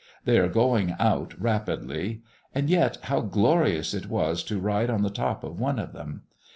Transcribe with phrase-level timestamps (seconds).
[0.25, 2.23] They are going out rapidly.
[2.55, 6.23] And yet, how glorious it was to ride on the top of one of them!